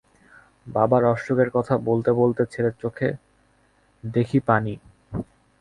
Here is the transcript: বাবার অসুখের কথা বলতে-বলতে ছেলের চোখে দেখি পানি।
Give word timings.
বাবার 0.67 1.03
অসুখের 1.05 1.49
কথা 1.53 1.73
বলতে-বলতে 1.87 2.41
ছেলের 2.53 2.75
চোখে 2.81 3.09
দেখি 4.03 4.39
পানি। 4.47 4.73